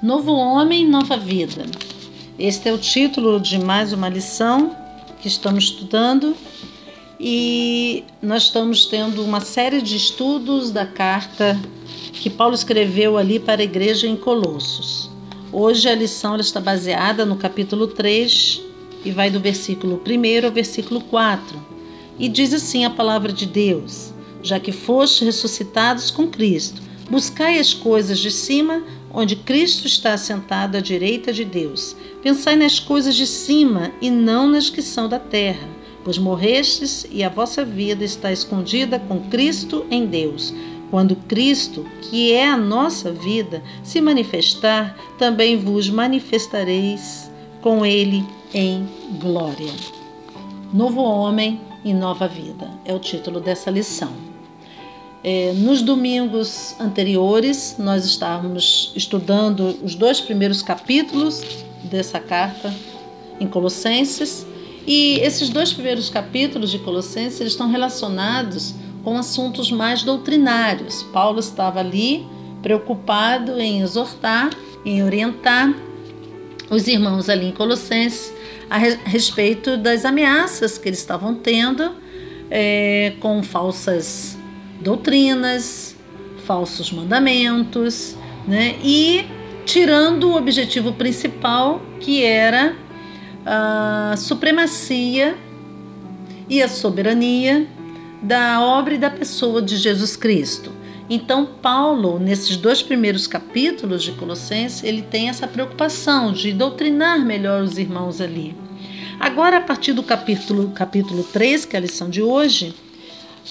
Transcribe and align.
Novo 0.00 0.32
homem, 0.32 0.86
nova 0.86 1.16
vida. 1.16 1.66
Este 2.38 2.68
é 2.68 2.72
o 2.72 2.78
título 2.78 3.40
de 3.40 3.58
mais 3.58 3.92
uma 3.92 4.08
lição 4.08 4.70
que 5.20 5.26
estamos 5.26 5.64
estudando 5.64 6.36
e 7.18 8.04
nós 8.22 8.44
estamos 8.44 8.86
tendo 8.86 9.24
uma 9.24 9.40
série 9.40 9.82
de 9.82 9.96
estudos 9.96 10.70
da 10.70 10.86
carta 10.86 11.58
que 12.12 12.30
Paulo 12.30 12.54
escreveu 12.54 13.18
ali 13.18 13.40
para 13.40 13.60
a 13.60 13.64
igreja 13.64 14.06
em 14.06 14.14
Colossos. 14.14 15.10
Hoje 15.52 15.88
a 15.88 15.96
lição 15.96 16.36
está 16.36 16.60
baseada 16.60 17.26
no 17.26 17.34
capítulo 17.34 17.88
3 17.88 18.60
e 19.04 19.10
vai 19.10 19.30
do 19.30 19.40
versículo 19.40 20.00
1 20.06 20.46
ao 20.46 20.52
versículo 20.52 21.00
4. 21.00 21.60
E 22.20 22.28
diz 22.28 22.54
assim 22.54 22.84
a 22.84 22.90
palavra 22.90 23.32
de 23.32 23.46
Deus: 23.46 24.14
Já 24.44 24.60
que 24.60 24.70
foste 24.70 25.24
ressuscitados 25.24 26.08
com 26.08 26.28
Cristo, 26.28 26.80
buscai 27.10 27.58
as 27.58 27.74
coisas 27.74 28.20
de 28.20 28.30
cima 28.30 28.80
onde 29.12 29.36
Cristo 29.36 29.86
está 29.86 30.12
assentado 30.14 30.76
à 30.76 30.80
direita 30.80 31.32
de 31.32 31.44
Deus. 31.44 31.96
Pensai 32.22 32.56
nas 32.56 32.78
coisas 32.78 33.14
de 33.14 33.26
cima 33.26 33.90
e 34.00 34.10
não 34.10 34.48
nas 34.48 34.70
que 34.70 34.82
são 34.82 35.08
da 35.08 35.18
terra, 35.18 35.68
pois 36.04 36.18
morrestes 36.18 37.06
e 37.10 37.22
a 37.22 37.28
vossa 37.28 37.64
vida 37.64 38.04
está 38.04 38.32
escondida 38.32 38.98
com 38.98 39.20
Cristo 39.28 39.86
em 39.90 40.06
Deus. 40.06 40.54
Quando 40.90 41.16
Cristo, 41.16 41.84
que 42.02 42.32
é 42.32 42.48
a 42.48 42.56
nossa 42.56 43.12
vida, 43.12 43.62
se 43.82 44.00
manifestar, 44.00 44.96
também 45.18 45.56
vos 45.56 45.90
manifestareis 45.90 47.30
com 47.60 47.84
Ele 47.84 48.24
em 48.54 48.88
glória. 49.20 49.72
Novo 50.72 51.02
homem 51.02 51.60
e 51.84 51.92
nova 51.92 52.26
vida 52.26 52.70
é 52.84 52.94
o 52.94 52.98
título 52.98 53.40
dessa 53.40 53.70
lição. 53.70 54.27
É, 55.22 55.52
nos 55.56 55.82
domingos 55.82 56.76
anteriores, 56.78 57.74
nós 57.78 58.04
estávamos 58.04 58.92
estudando 58.94 59.76
os 59.82 59.94
dois 59.96 60.20
primeiros 60.20 60.62
capítulos 60.62 61.42
dessa 61.82 62.20
carta 62.20 62.72
em 63.40 63.46
Colossenses, 63.46 64.46
e 64.86 65.18
esses 65.20 65.50
dois 65.50 65.72
primeiros 65.72 66.08
capítulos 66.08 66.70
de 66.70 66.78
Colossenses 66.78 67.40
estão 67.40 67.68
relacionados 67.68 68.74
com 69.04 69.18
assuntos 69.18 69.70
mais 69.70 70.02
doutrinários. 70.02 71.02
Paulo 71.12 71.40
estava 71.40 71.80
ali 71.80 72.24
preocupado 72.62 73.60
em 73.60 73.82
exortar, 73.82 74.50
em 74.84 75.02
orientar 75.02 75.74
os 76.70 76.86
irmãos 76.86 77.28
ali 77.28 77.48
em 77.48 77.52
Colossenses 77.52 78.32
a 78.70 78.78
respeito 78.78 79.76
das 79.76 80.04
ameaças 80.04 80.78
que 80.78 80.88
eles 80.88 80.98
estavam 80.98 81.34
tendo 81.34 81.92
é, 82.50 83.14
com 83.20 83.42
falsas 83.42 84.37
doutrinas, 84.80 85.96
falsos 86.44 86.90
mandamentos, 86.92 88.16
né? 88.46 88.76
E 88.82 89.26
tirando 89.64 90.30
o 90.30 90.36
objetivo 90.36 90.92
principal, 90.92 91.82
que 92.00 92.22
era 92.22 92.74
a 93.44 94.14
supremacia 94.16 95.36
e 96.48 96.62
a 96.62 96.68
soberania 96.68 97.66
da 98.22 98.60
obra 98.60 98.94
e 98.94 98.98
da 98.98 99.10
pessoa 99.10 99.60
de 99.60 99.76
Jesus 99.76 100.16
Cristo. 100.16 100.72
Então, 101.10 101.46
Paulo, 101.46 102.18
nesses 102.18 102.56
dois 102.56 102.82
primeiros 102.82 103.26
capítulos 103.26 104.02
de 104.02 104.12
Colossenses, 104.12 104.84
ele 104.84 105.02
tem 105.02 105.28
essa 105.28 105.46
preocupação 105.46 106.32
de 106.32 106.52
doutrinar 106.52 107.24
melhor 107.24 107.62
os 107.62 107.78
irmãos 107.78 108.20
ali. 108.20 108.54
Agora, 109.18 109.56
a 109.56 109.60
partir 109.60 109.94
do 109.94 110.02
capítulo, 110.02 110.70
capítulo 110.74 111.24
3, 111.24 111.64
que 111.64 111.76
é 111.76 111.78
a 111.78 111.82
lição 111.82 112.10
de 112.10 112.22
hoje, 112.22 112.74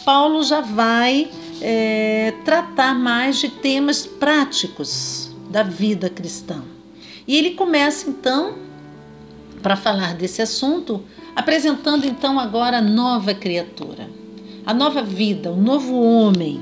Paulo 0.06 0.44
já 0.44 0.62
vai 0.62 1.30
é, 1.62 2.34
tratar 2.46 2.94
mais 2.94 3.38
de 3.40 3.50
temas 3.50 4.06
práticos 4.06 5.32
da 5.50 5.64
vida 5.64 6.10
cristã. 6.10 6.64
E 7.28 7.36
ele 7.36 7.52
começa 7.52 8.10
então, 8.10 8.56
para 9.62 9.76
falar 9.76 10.16
desse 10.16 10.42
assunto, 10.42 11.04
apresentando 11.36 12.06
então 12.06 12.40
agora 12.40 12.78
a 12.78 12.82
nova 12.82 13.34
criatura, 13.34 14.10
a 14.66 14.74
nova 14.74 15.02
vida, 15.02 15.52
o 15.52 15.56
novo 15.56 16.00
homem. 16.02 16.60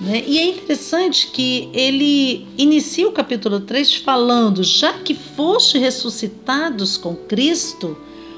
Né? 0.00 0.24
E 0.26 0.38
é 0.38 0.44
interessante 0.44 1.28
que 1.28 1.68
ele 1.72 2.46
inicia 2.56 3.08
o 3.08 3.12
capítulo 3.12 3.60
3 3.60 3.96
falando: 3.96 4.62
já 4.62 4.94
que 4.94 5.14
foste 5.14 5.78
ressuscitados 5.78 6.96
com 6.96 7.14
Cristo, 7.14 7.96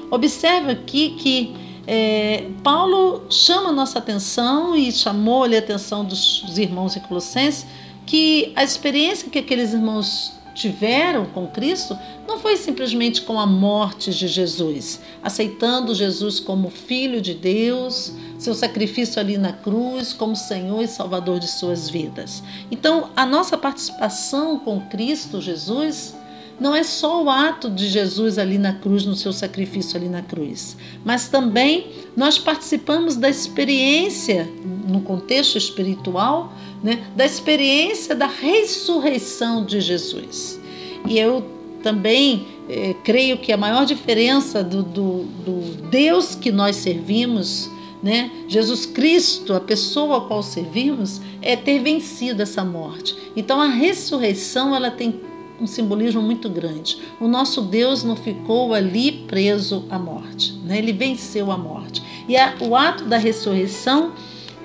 observe 0.09 0.71
aqui 0.71 1.15
que 1.17 1.62
é, 1.85 2.45
Paulo 2.63 3.25
chama 3.29 3.71
nossa 3.71 3.99
atenção 3.99 4.75
e 4.75 4.91
chamou-lhe 4.91 5.55
a 5.55 5.59
atenção 5.59 6.05
dos 6.05 6.57
irmãos 6.57 6.95
em 6.95 7.01
Colossenses 7.01 7.65
que 8.05 8.51
a 8.55 8.63
experiência 8.63 9.29
que 9.29 9.39
aqueles 9.39 9.73
irmãos 9.73 10.33
tiveram 10.53 11.25
com 11.25 11.47
Cristo 11.47 11.97
não 12.27 12.39
foi 12.39 12.57
simplesmente 12.57 13.21
com 13.21 13.39
a 13.39 13.45
morte 13.45 14.11
de 14.11 14.27
Jesus, 14.27 14.99
aceitando 15.21 15.95
Jesus 15.95 16.39
como 16.39 16.69
Filho 16.69 17.19
de 17.21 17.33
Deus, 17.33 18.13
seu 18.37 18.53
sacrifício 18.53 19.19
ali 19.19 19.37
na 19.37 19.51
cruz, 19.51 20.13
como 20.13 20.35
Senhor 20.35 20.81
e 20.81 20.87
Salvador 20.87 21.39
de 21.39 21.47
suas 21.47 21.89
vidas. 21.89 22.43
Então, 22.69 23.09
a 23.15 23.25
nossa 23.25 23.57
participação 23.57 24.59
com 24.59 24.79
Cristo 24.81 25.41
Jesus 25.41 26.15
não 26.59 26.75
é 26.75 26.83
só 26.83 27.23
o 27.23 27.29
ato 27.29 27.69
de 27.69 27.87
Jesus 27.87 28.37
ali 28.37 28.57
na 28.57 28.73
cruz, 28.73 29.05
no 29.05 29.15
seu 29.15 29.33
sacrifício 29.33 29.97
ali 29.97 30.07
na 30.07 30.21
cruz, 30.21 30.77
mas 31.03 31.27
também 31.27 31.87
nós 32.15 32.37
participamos 32.37 33.15
da 33.15 33.29
experiência, 33.29 34.49
no 34.87 35.01
contexto 35.01 35.57
espiritual, 35.57 36.53
né, 36.83 37.03
da 37.15 37.25
experiência 37.25 38.15
da 38.15 38.27
ressurreição 38.27 39.65
de 39.65 39.81
Jesus. 39.81 40.59
E 41.07 41.17
eu 41.17 41.45
também 41.81 42.47
eh, 42.69 42.95
creio 43.03 43.37
que 43.37 43.51
a 43.51 43.57
maior 43.57 43.85
diferença 43.85 44.63
do, 44.63 44.83
do, 44.83 45.23
do 45.23 45.89
Deus 45.89 46.35
que 46.35 46.51
nós 46.51 46.77
servimos 46.77 47.69
né? 48.03 48.29
Jesus 48.49 48.85
Cristo, 48.85 49.53
a 49.53 49.61
pessoa 49.61 50.17
a 50.17 50.21
qual 50.21 50.43
servimos, 50.43 51.21
é 51.41 51.55
ter 51.55 51.79
vencido 51.79 52.41
essa 52.43 52.61
morte. 52.65 53.15
Então 53.33 53.61
a 53.61 53.67
ressurreição 53.67 54.75
ela 54.75 54.91
tem 54.91 55.21
um 55.59 55.67
simbolismo 55.67 56.21
muito 56.21 56.49
grande. 56.49 56.97
O 57.19 57.27
nosso 57.27 57.61
Deus 57.61 58.03
não 58.03 58.15
ficou 58.15 58.73
ali 58.73 59.11
preso 59.27 59.85
à 59.89 59.97
morte, 59.97 60.53
né? 60.63 60.77
ele 60.77 60.93
venceu 60.93 61.51
a 61.51 61.57
morte. 61.57 62.03
E 62.27 62.35
a, 62.35 62.55
o 62.61 62.75
ato 62.75 63.05
da 63.05 63.17
ressurreição 63.17 64.13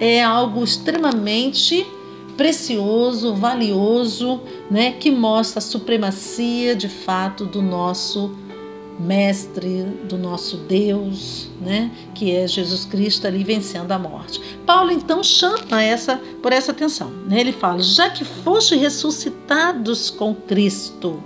é 0.01 0.23
algo 0.23 0.63
extremamente 0.63 1.87
precioso, 2.37 3.35
valioso, 3.35 4.41
né? 4.71 4.93
que 4.93 5.11
mostra 5.11 5.59
a 5.59 5.63
supremacia 5.63 6.75
de 6.75 6.89
fato 6.89 7.45
do 7.45 7.61
nosso 7.61 8.35
mestre, 8.99 9.85
do 10.09 10.19
nosso 10.19 10.57
Deus, 10.57 11.49
né, 11.61 11.91
que 12.15 12.35
é 12.35 12.47
Jesus 12.47 12.85
Cristo 12.85 13.27
ali 13.27 13.45
vencendo 13.45 13.93
a 13.93 13.99
morte. 13.99 14.41
Paulo 14.67 14.91
então 14.91 15.23
chama 15.23 15.83
essa 15.83 16.21
por 16.43 16.53
essa 16.53 16.73
atenção, 16.73 17.11
né? 17.27 17.41
Ele 17.41 17.53
fala: 17.53 17.83
"Já 17.83 18.11
que 18.11 18.25
foste 18.25 18.77
ressuscitados 18.77 20.11
com 20.11 20.35
Cristo", 20.35 21.23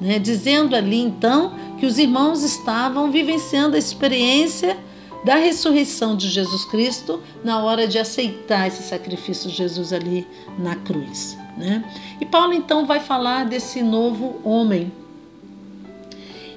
né, 0.00 0.18
dizendo 0.18 0.76
ali 0.76 1.00
então 1.00 1.54
que 1.78 1.86
os 1.86 1.98
irmãos 1.98 2.42
estavam 2.42 3.10
vivenciando 3.10 3.76
a 3.76 3.78
experiência 3.78 4.76
da 5.24 5.36
ressurreição 5.36 6.14
de 6.14 6.28
Jesus 6.28 6.66
Cristo 6.66 7.20
na 7.42 7.64
hora 7.64 7.88
de 7.88 7.98
aceitar 7.98 8.68
esse 8.68 8.82
sacrifício 8.82 9.50
de 9.50 9.56
Jesus 9.56 9.92
ali 9.92 10.26
na 10.58 10.76
cruz. 10.76 11.36
Né? 11.56 11.82
E 12.20 12.26
Paulo 12.26 12.52
então 12.52 12.84
vai 12.84 13.00
falar 13.00 13.46
desse 13.46 13.82
novo 13.82 14.40
homem, 14.44 14.92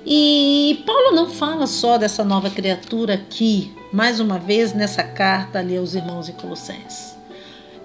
e 0.10 0.84
Paulo 0.86 1.12
não 1.12 1.30
fala 1.30 1.68
só 1.68 1.98
dessa 1.98 2.24
nova 2.24 2.50
criatura 2.50 3.16
aqui, 3.16 3.74
mais 3.92 4.22
uma 4.22 4.40
vez 4.40 4.72
nessa 4.72 5.04
carta 5.04 5.60
ali 5.60 5.76
aos 5.76 5.96
irmãos 5.96 6.30
em 6.30 6.32
Colossenses. 6.32 7.18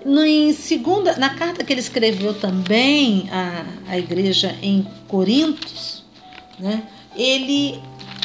Em 0.07 0.53
segunda, 0.53 1.17
na 1.17 1.31
carta 1.31 1.65
que 1.65 1.73
ele 1.73 1.81
escreveu 1.81 2.33
também 2.33 3.29
à, 3.33 3.65
à 3.89 3.99
igreja 3.99 4.57
em 4.63 4.87
Corintos, 5.09 6.05
né, 6.61 6.85
ele, 7.17 7.81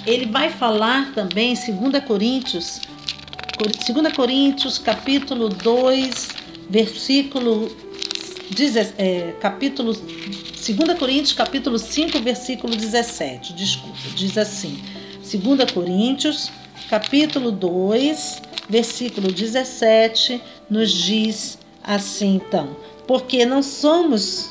ele 0.05 0.27
vai 0.27 0.51
falar 0.51 1.11
também, 1.15 1.53
em 1.53 1.89
2 1.89 2.03
Coríntios, 2.03 2.79
2 3.57 4.13
Coríntios 4.13 4.77
capítulo 4.77 5.49
2, 5.49 6.27
versículo, 6.69 7.75
é, 8.99 9.33
capítulo 9.41 9.95
2 10.73 10.99
Coríntios 10.99 11.31
capítulo 11.31 11.79
5, 11.79 12.19
versículo 12.19 12.75
17. 12.75 13.53
Desculpa, 13.53 13.97
diz 14.15 14.37
assim. 14.37 14.77
2 15.23 15.71
Coríntios 15.71 16.51
capítulo 16.89 17.51
2, 17.51 18.41
versículo 18.69 19.31
17 19.31 20.41
nos 20.69 20.91
diz 20.91 21.57
assim 21.83 22.35
então: 22.35 22.75
porque 23.07 23.45
não 23.45 23.63
somos 23.63 24.49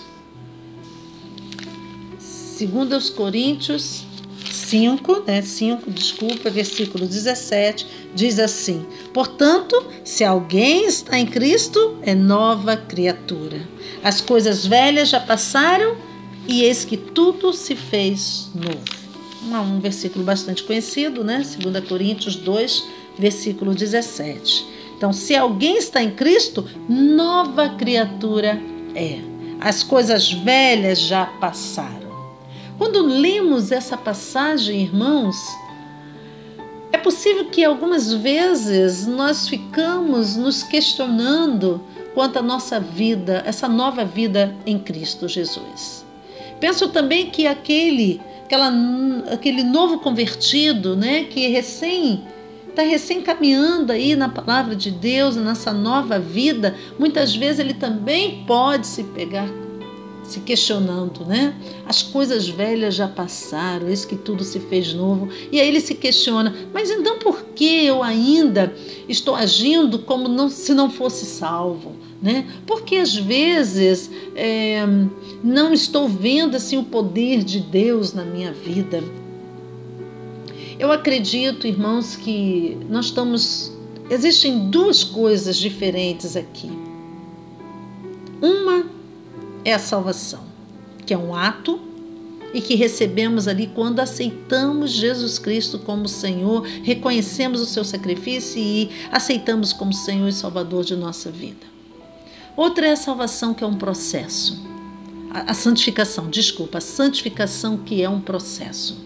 segundo 2.19 2.97
os 2.97 3.11
Coríntios 3.11 4.05
5, 4.51 5.25
né, 5.27 5.43
5, 5.43 5.91
desculpa, 5.91 6.49
versículo 6.49 7.07
17, 7.07 7.87
diz 8.17 8.41
assim: 8.41 8.85
Portanto, 9.13 9.87
se 10.03 10.25
alguém 10.25 10.87
está 10.87 11.19
em 11.19 11.27
Cristo, 11.27 11.99
é 12.03 12.15
nova 12.15 12.77
criatura. 12.77 13.61
As 14.03 14.21
coisas 14.21 14.67
velhas 14.67 15.11
já 15.11 15.21
passaram, 15.21 15.97
e 16.49 16.63
eis 16.63 16.85
que 16.85 16.97
tudo 16.97 17.53
se 17.53 17.77
fez 17.77 18.49
novo. 18.55 18.97
Um 19.69 19.79
versículo 19.79 20.25
bastante 20.25 20.65
conhecido, 20.65 21.23
né? 21.23 21.45
2 21.59 21.89
Coríntios 21.89 22.35
2, 22.35 22.85
versículo 23.19 23.75
17. 23.75 24.67
Então, 24.97 25.13
se 25.13 25.37
alguém 25.37 25.77
está 25.77 26.03
em 26.03 26.11
Cristo, 26.11 26.67
nova 26.89 27.69
criatura 27.69 28.61
é. 28.95 29.19
As 29.61 29.83
coisas 29.83 30.33
velhas 30.33 30.99
já 30.99 31.27
passaram. 31.27 32.07
Quando 32.79 33.07
lemos 33.07 33.71
essa 33.73 33.97
passagem, 33.97 34.83
irmãos, 34.83 35.37
possível 37.07 37.45
que 37.45 37.63
algumas 37.63 38.13
vezes 38.13 39.07
nós 39.07 39.49
ficamos 39.49 40.35
nos 40.35 40.65
questionando 40.65 41.81
quanto 42.15 42.41
à 42.41 42.43
nossa 42.43 42.81
vida, 42.81 43.45
essa 43.47 43.69
nova 43.69 44.05
vida 44.05 44.57
em 44.67 44.77
Cristo 44.77 45.29
Jesus. 45.29 46.05
Penso 46.59 46.89
também 46.89 47.31
que 47.31 47.47
aquele, 47.47 48.21
aquela, 48.45 48.73
aquele 49.31 49.63
novo 49.63 50.01
convertido, 50.01 50.97
né, 50.97 51.23
que 51.31 51.47
recém 51.47 52.25
está 52.69 52.83
recém 52.83 53.23
caminhando 53.23 53.93
aí 53.93 54.17
na 54.17 54.29
palavra 54.29 54.75
de 54.75 54.91
Deus, 54.91 55.37
nessa 55.37 55.73
nova 55.73 56.19
vida, 56.19 56.75
muitas 56.99 57.37
vezes 57.37 57.61
ele 57.61 57.75
também 57.75 58.43
pode 58.49 58.85
se 58.85 59.05
pegar 59.05 59.49
se 60.27 60.41
questionando, 60.41 61.25
né? 61.25 61.55
As 61.87 62.03
coisas 62.03 62.49
velhas 62.49 62.95
já 62.95 63.07
passaram, 63.07 63.89
eis 63.89 64.05
que 64.05 64.17
tudo 64.17 64.45
se 64.45 64.59
fez 64.61 64.93
novo. 64.93 65.29
E 65.51 65.61
aí 65.61 65.69
ele 65.69 65.81
se 65.81 65.95
questiona: 65.95 66.55
mas 66.73 66.91
então 66.91 67.19
por 67.19 67.43
que 67.55 67.87
eu 67.87 68.03
ainda 68.03 68.75
estou 69.09 69.35
agindo 69.35 70.01
como 70.01 70.29
não, 70.29 70.49
se 70.49 70.75
não 70.75 70.91
fosse 70.91 71.25
salvo? 71.25 71.93
Né? 72.21 72.47
Porque 72.67 72.97
às 72.97 73.15
vezes 73.15 74.11
é, 74.35 74.85
não 75.45 75.73
estou 75.73 76.09
vendo 76.09 76.57
assim 76.57 76.79
o 76.79 76.83
poder 76.83 77.45
de 77.45 77.61
Deus 77.61 78.13
na 78.13 78.25
minha 78.25 78.53
vida. 78.53 79.05
Eu 80.79 80.93
acredito, 80.93 81.67
irmãos, 81.67 82.17
que 82.17 82.77
nós 82.89 83.07
estamos. 83.07 83.73
Existem 84.11 84.71
duas 84.71 85.03
coisas 85.03 85.57
diferentes 85.57 86.37
aqui. 86.37 86.71
Uma 88.41 88.96
é 89.67 89.75
a 89.75 89.81
salvação, 89.81 90.45
que 91.05 91.13
é 91.13 91.19
um 91.19 91.35
ato 91.35 91.81
e 92.55 92.61
que 92.61 92.77
recebemos 92.77 93.49
ali 93.49 93.67
quando 93.67 93.99
aceitamos 93.99 94.93
Jesus 94.93 95.41
Cristo 95.41 95.81
como 95.81 96.07
Senhor, 96.07 96.63
reconhecemos 96.85 97.61
o 97.61 97.67
seu 97.67 97.85
sacrifício 97.85 98.63
e 98.63 98.89
aceitamos 99.11 99.73
como 99.73 99.93
Senhor 99.93 100.29
e 100.29 100.33
Salvador 100.33 100.85
de 100.85 100.95
nossa 100.95 101.33
vida. 101.33 101.67
Outra 102.57 102.87
é 102.87 102.93
a 102.93 102.97
salvação, 102.97 103.53
que 103.53 103.65
é 103.65 103.67
um 103.67 103.75
processo. 103.75 104.65
A, 105.31 105.53
santificação, 105.53 106.31
desculpa, 106.31 106.79
a 106.79 106.81
santificação 106.81 107.77
que 107.77 108.01
é 108.01 108.09
um 108.09 108.21
processo. 108.21 109.05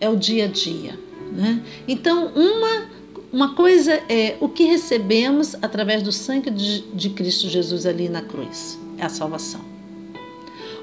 É 0.00 0.08
o 0.08 0.16
dia 0.16 0.46
a 0.46 0.48
dia. 0.48 0.98
Né? 1.32 1.62
Então, 1.86 2.32
uma, 2.34 2.86
uma 3.32 3.54
coisa 3.54 3.92
é 4.08 4.36
o 4.40 4.48
que 4.48 4.64
recebemos 4.64 5.54
através 5.62 6.02
do 6.02 6.10
sangue 6.10 6.50
de, 6.50 6.80
de 6.80 7.10
Cristo 7.10 7.48
Jesus 7.48 7.86
ali 7.86 8.08
na 8.08 8.22
cruz 8.22 8.76
é 8.98 9.04
a 9.04 9.08
salvação. 9.08 9.73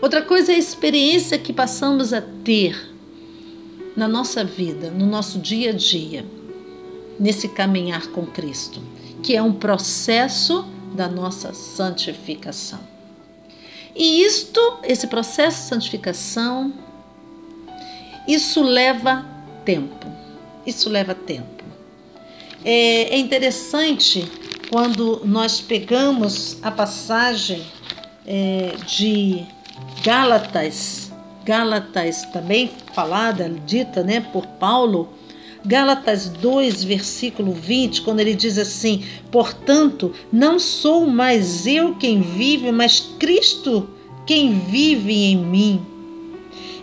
Outra 0.02 0.24
coisa 0.24 0.52
é 0.52 0.56
a 0.56 0.58
experiência 0.58 1.38
que 1.38 1.54
passamos 1.54 2.12
a 2.12 2.22
ter 2.22 2.90
na 3.96 4.08
nossa 4.08 4.44
vida, 4.44 4.90
no 4.90 5.06
nosso 5.06 5.38
dia 5.38 5.70
a 5.70 5.74
dia, 5.74 6.26
nesse 7.20 7.48
caminhar 7.48 8.08
com 8.08 8.26
Cristo, 8.26 8.82
que 9.22 9.36
é 9.36 9.44
um 9.44 9.54
processo 9.54 10.66
da 10.94 11.08
nossa 11.08 11.54
santificação. 11.54 12.80
E 13.96 14.24
isto, 14.24 14.80
esse 14.84 15.06
processo 15.06 15.62
de 15.62 15.70
santificação, 15.70 16.74
isso 18.28 18.64
leva 18.64 19.24
tempo. 19.64 20.08
Isso 20.66 20.90
leva 20.90 21.14
tempo. 21.14 21.64
É, 22.66 23.14
é 23.14 23.18
interessante 23.18 24.26
quando 24.72 25.22
nós 25.26 25.62
pegamos 25.62 26.58
a 26.64 26.72
passagem 26.72 27.62
é, 28.26 28.76
de 28.88 29.46
Gálatas, 30.04 31.12
Gálatas 31.46 32.24
também 32.34 32.72
falada, 32.94 33.48
dita 33.68 34.02
né, 34.04 34.20
por 34.20 34.48
Paulo, 34.48 35.10
Gálatas 35.64 36.28
2, 36.28 36.84
versículo 36.84 37.52
20, 37.54 38.02
quando 38.02 38.20
ele 38.20 38.34
diz 38.34 38.58
assim: 38.58 39.04
Portanto, 39.32 40.12
não 40.34 40.58
sou 40.58 41.06
mais 41.06 41.68
eu 41.68 41.94
quem 41.96 42.20
vive, 42.20 42.72
mas 42.72 43.00
Cristo 43.20 43.88
quem 44.26 44.58
vive 44.60 45.14
em 45.14 45.38
mim. 45.38 45.86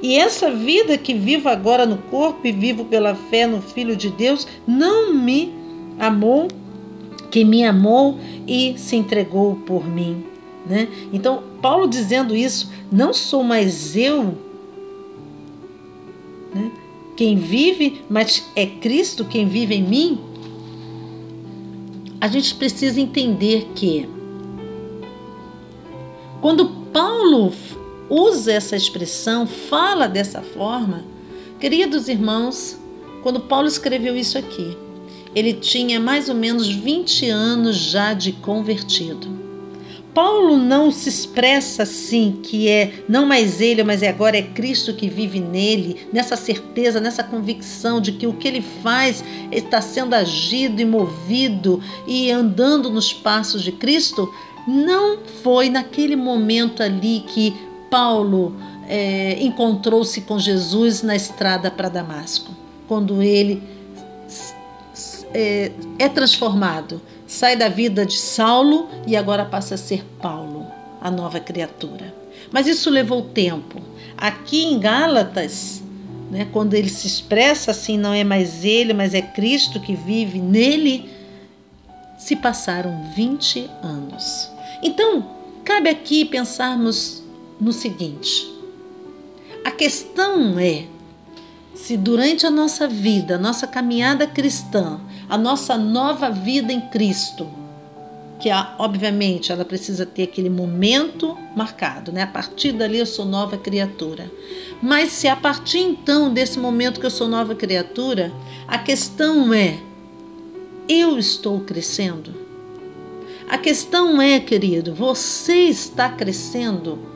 E 0.01 0.17
essa 0.17 0.53
vida 0.53 0.97
que 0.97 1.13
vivo 1.13 1.49
agora 1.49 1.85
no 1.85 1.99
corpo 1.99 2.47
e 2.47 2.53
vivo 2.53 2.85
pela 2.85 3.17
fé 3.17 3.49
no 3.49 3.61
Filho 3.61 3.97
de 3.97 4.11
Deus, 4.11 4.47
não 4.65 5.13
me 5.13 5.53
amou, 5.99 6.47
que 7.33 7.45
me 7.45 7.65
amou 7.65 8.17
e 8.47 8.75
se 8.79 8.95
entregou 8.95 9.57
por 9.57 9.85
mim. 9.85 10.38
Né? 10.69 10.89
Então, 11.13 11.43
Paulo 11.63 11.89
dizendo 11.89 12.37
isso, 12.37 12.71
não 12.93 13.15
sou 13.15 13.43
mais 13.43 13.97
eu 13.97 14.37
né? 16.55 16.71
quem 17.17 17.37
vive, 17.37 18.03
mas 18.09 18.45
é 18.55 18.67
Cristo 18.67 19.25
quem 19.25 19.49
vive 19.49 19.75
em 19.75 19.83
mim. 19.83 20.21
A 22.21 22.29
gente 22.29 22.55
precisa 22.55 23.01
entender 23.01 23.71
que 23.75 24.09
quando 26.41 26.69
Paulo 26.93 27.53
usa 28.11 28.53
essa 28.53 28.77
expressão, 28.77 29.47
fala 29.47 30.07
dessa 30.07 30.43
forma, 30.43 31.05
queridos 31.59 32.09
irmãos, 32.09 32.79
quando 33.23 33.41
Paulo 33.41 33.67
escreveu 33.67 34.17
isso 34.17 34.37
aqui, 34.37 34.77
ele 35.35 35.53
tinha 35.53 35.99
mais 36.01 36.29
ou 36.29 36.35
menos 36.35 36.69
20 36.69 37.29
anos 37.29 37.77
já 37.77 38.13
de 38.13 38.33
convertido. 38.33 39.38
Paulo 40.19 40.57
não 40.57 40.91
se 40.91 41.09
expressa 41.09 41.85
assim, 41.85 42.41
que 42.43 42.69
é 42.69 43.05
não 43.09 43.25
mais 43.25 43.61
ele, 43.61 43.85
mas 43.85 44.03
é 44.03 44.09
agora 44.09 44.37
é 44.37 44.43
Cristo 44.43 44.93
que 44.93 45.09
vive 45.09 45.39
nele, 45.39 46.09
nessa 46.13 46.35
certeza, 46.35 46.99
nessa 46.99 47.23
convicção 47.23 48.01
de 48.01 48.11
que 48.11 48.27
o 48.27 48.33
que 48.33 48.49
ele 48.49 48.61
faz 48.83 49.23
está 49.53 49.81
sendo 49.81 50.15
agido 50.15 50.83
e 50.83 50.85
movido 50.85 51.81
e 52.05 52.33
andando 52.33 52.91
nos 52.91 53.13
passos 53.13 53.63
de 53.63 53.71
Cristo. 53.71 54.29
Não 54.67 55.21
foi 55.45 55.71
naquele 55.71 56.17
momento 56.17 56.83
ali 56.83 57.21
que 57.21 57.55
Paulo 57.89 58.57
é, 58.89 59.41
encontrou-se 59.41 60.23
com 60.23 60.37
Jesus 60.37 61.01
na 61.01 61.15
estrada 61.15 61.71
para 61.71 61.89
Damasco, 61.89 62.51
quando 62.89 63.23
ele 63.23 63.63
é, 65.33 65.71
é 65.97 66.09
transformado 66.09 67.01
sai 67.29 67.55
da 67.55 67.69
vida 67.69 68.07
de 68.07 68.17
Saulo 68.17 68.89
e 69.07 69.15
agora 69.15 69.45
passa 69.45 69.75
a 69.75 69.79
ser 69.79 70.03
Paulo, 70.21 70.67
a 71.01 71.11
nova 71.11 71.39
criatura. 71.39 72.13
Mas 72.51 72.67
isso 72.67 72.89
levou 72.89 73.23
tempo. 73.23 73.81
Aqui 74.17 74.65
em 74.65 74.81
Gálatas, 74.81 75.83
né, 76.31 76.49
quando 76.51 76.73
ele 76.73 76.89
se 76.89 77.07
expressa 77.07 77.71
assim, 77.71 77.99
não 77.99 78.15
é 78.15 78.25
mais 78.25 78.65
ele, 78.65 78.95
mas 78.95 79.13
é 79.13 79.21
Cristo 79.21 79.79
que 79.79 79.95
vive 79.95 80.41
nele, 80.41 81.11
se 82.19 82.35
passaram 82.35 83.13
20 83.15 83.71
anos. 83.83 84.51
Então, 84.83 85.31
cabe 85.65 85.91
aqui 85.91 86.25
pensarmos 86.25 87.23
no 87.61 87.73
seguinte: 87.73 88.51
a 89.65 89.71
questão 89.71 90.59
é 90.59 90.87
se 91.75 91.97
durante 91.97 92.45
a 92.45 92.51
nossa 92.51 92.89
vida, 92.89 93.39
nossa 93.39 93.67
caminhada 93.67 94.27
cristã, 94.27 95.01
a 95.29 95.37
nossa 95.37 95.77
nova 95.77 96.31
vida 96.31 96.73
em 96.73 96.81
Cristo, 96.81 97.49
que 98.41 98.49
obviamente 98.79 99.51
ela 99.51 99.65
precisa 99.65 100.07
ter 100.07 100.23
aquele 100.25 100.49
momento 100.49 101.37
marcado, 101.57 102.13
né? 102.13 102.23
A 102.23 102.27
partir 102.27 102.73
dali 102.73 102.99
eu 102.99 103.07
sou 103.07 103.25
nova 103.25 103.57
criatura. 103.59 104.31
Mas 104.81 105.11
se 105.11 105.27
a 105.27 105.35
partir 105.35 105.79
então 105.79 106.33
desse 106.33 106.59
momento 106.59 107.01
que 107.01 107.07
eu 107.07 107.11
sou 107.11 107.29
nova 107.29 107.55
criatura, 107.55 108.33
a 108.67 108.79
questão 108.79 109.53
é: 109.53 109.79
eu 110.89 111.19
estou 111.19 111.61
crescendo? 111.61 112.33
A 113.49 113.59
questão 113.59 114.21
é, 114.21 114.39
querido, 114.39 114.95
você 114.95 115.55
está 115.65 116.09
crescendo? 116.11 117.08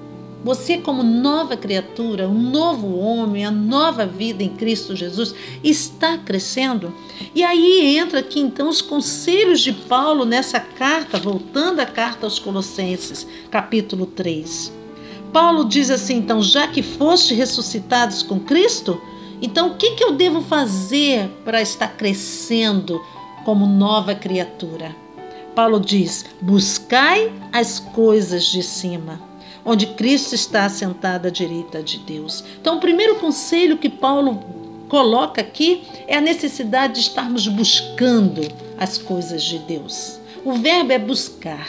Você, 0.44 0.78
como 0.78 1.04
nova 1.04 1.56
criatura, 1.56 2.28
um 2.28 2.50
novo 2.50 2.98
homem, 2.98 3.44
a 3.44 3.50
nova 3.50 4.04
vida 4.04 4.42
em 4.42 4.48
Cristo 4.48 4.96
Jesus, 4.96 5.32
está 5.62 6.18
crescendo. 6.18 6.92
E 7.32 7.44
aí 7.44 7.96
entra 7.96 8.18
aqui 8.18 8.40
então 8.40 8.68
os 8.68 8.82
conselhos 8.82 9.60
de 9.60 9.72
Paulo 9.72 10.24
nessa 10.24 10.58
carta, 10.58 11.16
voltando 11.16 11.78
à 11.78 11.86
carta 11.86 12.26
aos 12.26 12.40
Colossenses, 12.40 13.26
capítulo 13.52 14.04
3. 14.04 14.72
Paulo 15.32 15.64
diz 15.64 15.90
assim: 15.90 16.16
então, 16.16 16.42
já 16.42 16.66
que 16.66 16.82
foste 16.82 17.34
ressuscitados 17.34 18.24
com 18.24 18.40
Cristo, 18.40 19.00
então 19.40 19.68
o 19.68 19.74
que, 19.76 19.92
que 19.92 20.02
eu 20.02 20.12
devo 20.12 20.40
fazer 20.42 21.28
para 21.44 21.62
estar 21.62 21.96
crescendo 21.96 23.00
como 23.44 23.64
nova 23.64 24.12
criatura? 24.12 24.94
Paulo 25.54 25.78
diz: 25.78 26.24
buscai 26.40 27.32
as 27.52 27.78
coisas 27.78 28.44
de 28.46 28.62
cima 28.62 29.31
onde 29.64 29.86
Cristo 29.88 30.34
está 30.34 30.64
assentado 30.64 31.28
à 31.28 31.30
direita 31.30 31.82
de 31.82 31.98
Deus. 31.98 32.44
Então, 32.60 32.76
o 32.76 32.80
primeiro 32.80 33.16
conselho 33.16 33.78
que 33.78 33.88
Paulo 33.88 34.42
coloca 34.88 35.40
aqui 35.40 35.82
é 36.06 36.16
a 36.16 36.20
necessidade 36.20 36.94
de 36.94 37.00
estarmos 37.00 37.48
buscando 37.48 38.42
as 38.78 38.98
coisas 38.98 39.42
de 39.42 39.58
Deus. 39.60 40.20
O 40.44 40.54
verbo 40.54 40.92
é 40.92 40.98
buscar. 40.98 41.68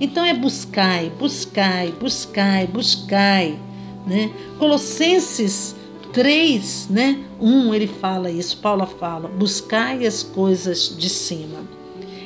Então 0.00 0.24
é 0.24 0.34
buscai, 0.34 1.10
buscai, 1.18 1.92
buscai, 1.92 2.66
buscai. 2.66 3.58
Né? 4.06 4.30
Colossenses 4.58 5.76
3, 6.12 6.88
né? 6.88 7.18
1, 7.40 7.74
ele 7.74 7.86
fala 7.86 8.30
isso, 8.30 8.58
Paulo 8.58 8.86
fala, 8.86 9.28
buscai 9.28 10.06
as 10.06 10.22
coisas 10.22 10.96
de 10.96 11.08
cima. 11.08 11.60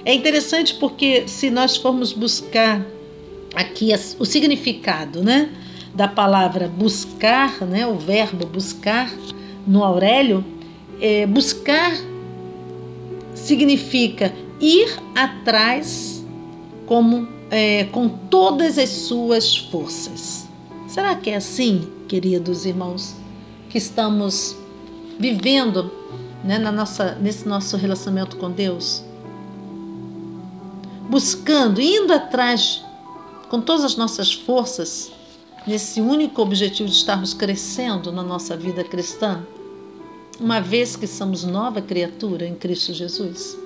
É 0.04 0.14
interessante 0.14 0.75
porque 0.75 1.28
se 1.28 1.50
nós 1.50 1.76
formos 1.76 2.12
buscar 2.12 2.84
aqui 3.54 3.90
o 4.18 4.25
significado, 4.25 5.23
né, 5.23 5.50
da 5.94 6.08
palavra 6.08 6.68
buscar, 6.68 7.61
né, 7.62 7.87
o 7.87 7.96
verbo 7.96 8.46
buscar 8.46 9.11
no 9.66 9.84
Aurélio, 9.84 10.44
é, 11.00 11.26
buscar 11.26 11.92
significa 13.34 14.32
ir 14.61 14.88
atrás 15.14 16.25
como 16.87 17.28
é, 17.50 17.84
com 17.84 18.08
todas 18.08 18.78
as 18.78 18.88
suas 18.90 19.56
forças. 19.56 20.49
Será 20.88 21.14
que 21.14 21.30
é 21.30 21.37
assim, 21.37 21.88
queridos 22.08 22.64
irmãos, 22.64 23.14
que 23.68 23.78
estamos 23.78 24.56
vivendo 25.18 25.90
né, 26.44 26.58
na 26.58 26.70
nossa, 26.70 27.16
nesse 27.20 27.49
nosso 27.49 27.76
relacionamento 27.76 28.37
com 28.37 28.50
Deus? 28.50 29.02
Buscando, 31.08 31.80
indo 31.80 32.12
atrás 32.12 32.84
com 33.48 33.60
todas 33.60 33.84
as 33.84 33.96
nossas 33.96 34.32
forças, 34.32 35.10
nesse 35.66 36.00
único 36.00 36.42
objetivo 36.42 36.88
de 36.88 36.94
estarmos 36.94 37.32
crescendo 37.32 38.12
na 38.12 38.22
nossa 38.22 38.56
vida 38.56 38.84
cristã, 38.84 39.44
uma 40.40 40.60
vez 40.60 40.96
que 40.96 41.06
somos 41.06 41.44
nova 41.44 41.80
criatura 41.80 42.46
em 42.46 42.54
Cristo 42.54 42.92
Jesus. 42.92 43.56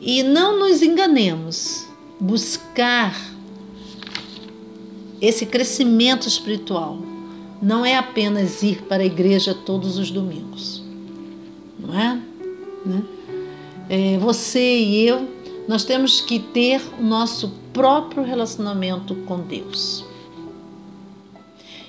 E 0.00 0.22
não 0.22 0.58
nos 0.58 0.82
enganemos, 0.82 1.86
buscar 2.18 3.14
esse 5.20 5.44
crescimento 5.46 6.26
espiritual 6.28 6.98
não 7.60 7.84
é 7.84 7.96
apenas 7.96 8.62
ir 8.62 8.82
para 8.82 9.02
a 9.02 9.06
igreja 9.06 9.52
todos 9.52 9.98
os 9.98 10.10
domingos, 10.10 10.82
não 11.78 11.98
é? 11.98 12.22
Né? 12.86 13.02
é 13.88 14.18
você 14.18 14.78
e 14.78 15.06
eu, 15.06 15.28
nós 15.66 15.84
temos 15.84 16.20
que 16.20 16.38
ter 16.38 16.80
o 16.98 17.02
nosso 17.02 17.52
próprio 17.78 18.24
relacionamento 18.24 19.14
com 19.14 19.38
Deus. 19.38 20.04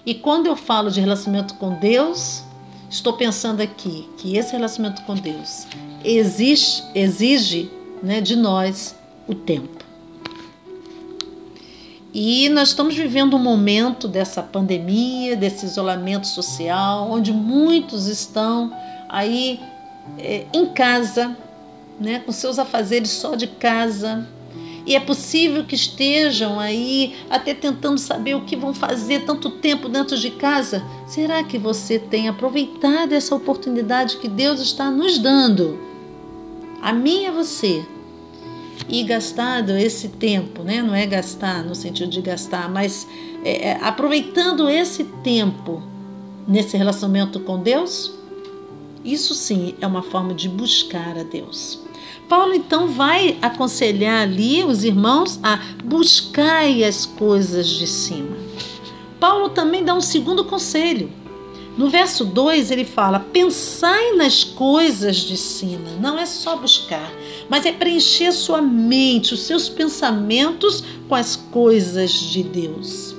E 0.05 0.13
quando 0.13 0.46
eu 0.46 0.55
falo 0.55 0.91
de 0.91 1.01
relacionamento 1.01 1.55
com 1.55 1.74
Deus, 1.79 2.43
estou 2.91 3.13
pensando 3.13 3.60
aqui 3.60 4.08
que 4.15 4.38
esse 4.38 4.51
relacionamento 4.51 5.01
com 5.01 5.15
Deus 5.15 5.65
exige, 6.03 6.84
exige 6.93 7.72
né, 8.03 8.22
de 8.22 8.36
nós 8.36 8.96
o 9.27 9.34
tempo. 9.34 9.84
E 12.13 12.50
nós 12.50 12.69
estamos 12.69 12.93
vivendo 12.93 13.36
um 13.36 13.41
momento 13.41 14.08
dessa 14.08 14.43
pandemia, 14.43 15.36
desse 15.36 15.65
isolamento 15.65 16.27
social, 16.27 17.10
onde 17.10 17.34
muitos 17.34 18.05
estão 18.05 18.72
aí 19.10 19.60
é, 20.19 20.46
em 20.53 20.67
casa, 20.67 21.36
né, 22.00 22.19
com 22.19 22.31
seus 22.31 22.60
afazeres 22.60 23.10
só 23.10 23.34
de 23.34 23.48
casa. 23.48 24.27
E 24.86 24.95
é 24.95 25.00
possível 25.00 25.63
que 25.65 25.75
estejam 25.75 26.59
aí 26.59 27.15
até 27.29 27.53
tentando 27.53 27.98
saber 27.98 28.36
o 28.36 28.41
que 28.41 28.55
vão 28.55 28.74
fazer 28.74 29.25
tanto 29.25 29.50
tempo 29.50 29.89
dentro 29.89 30.17
de 30.17 30.31
casa. 30.31 30.83
Será 31.05 31.43
que 31.43 31.57
você 31.57 32.00
tem 32.00 32.27
aproveitado 32.27 33.13
essa 33.13 33.36
oportunidade 33.36 34.17
que 34.17 34.27
Deus 34.27 34.59
está 34.59 34.89
nos 34.89 35.17
dando? 35.19 35.79
A 36.81 36.93
mim 36.93 37.25
a 37.25 37.31
você 37.31 37.86
e 38.88 39.03
gastado 39.03 39.71
esse 39.71 40.09
tempo, 40.09 40.63
né? 40.63 40.81
não 40.81 40.95
é 40.95 41.05
gastar 41.05 41.63
no 41.63 41.75
sentido 41.75 42.09
de 42.09 42.21
gastar, 42.21 42.69
mas 42.69 43.07
é, 43.43 43.69
é, 43.69 43.79
aproveitando 43.81 44.69
esse 44.69 45.03
tempo 45.24 45.83
nesse 46.48 46.75
relacionamento 46.75 47.39
com 47.41 47.59
Deus, 47.59 48.13
isso 49.03 49.33
sim 49.33 49.75
é 49.79 49.86
uma 49.86 50.01
forma 50.01 50.33
de 50.33 50.50
buscar 50.50 51.17
a 51.17 51.24
Deus. 51.24 51.79
Paulo 52.29 52.53
então 52.53 52.88
vai 52.88 53.39
aconselhar 53.41 54.21
ali 54.21 54.63
os 54.63 54.83
irmãos 54.83 55.39
a 55.41 55.59
buscar 55.83 56.65
as 56.88 57.03
coisas 57.03 57.67
de 57.67 57.88
cima. 57.88 58.38
Paulo 59.19 59.50
também 59.50 59.83
dá 59.83 59.95
um 59.95 60.00
segundo 60.00 60.45
conselho. 60.45 61.12
No 61.75 61.89
verso 61.89 62.24
2 62.24 62.69
ele 62.69 62.86
fala: 62.86 63.19
pensai 63.19 64.12
nas 64.12 64.43
coisas 64.43 65.15
de 65.15 65.36
cima. 65.36 65.89
Não 66.00 66.19
é 66.19 66.25
só 66.27 66.55
buscar, 66.55 67.12
mas 67.50 67.65
é 67.65 67.71
preencher 67.71 68.31
sua 68.31 68.62
mente, 68.62 69.33
os 69.33 69.41
seus 69.41 69.67
pensamentos 69.67 70.83
com 71.07 71.15
as 71.15 71.36
coisas 71.36 72.12
de 72.12 72.43
Deus. 72.43 73.15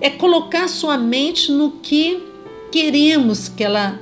É 0.00 0.08
colocar 0.08 0.68
sua 0.68 0.96
mente 0.96 1.50
no 1.50 1.72
que 1.72 2.22
queremos 2.70 3.48
que 3.48 3.64
ela 3.64 3.98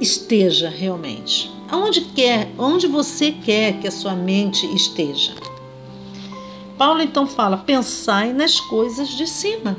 esteja 0.00 0.68
realmente. 0.68 1.57
Aonde 1.70 2.00
quer, 2.00 2.50
onde 2.58 2.86
você 2.86 3.30
quer 3.30 3.80
que 3.80 3.86
a 3.86 3.90
sua 3.90 4.14
mente 4.14 4.66
esteja. 4.74 5.34
Paulo 6.78 7.02
então 7.02 7.26
fala: 7.26 7.58
pensai 7.58 8.32
nas 8.32 8.60
coisas 8.60 9.08
de 9.08 9.26
cima. 9.26 9.76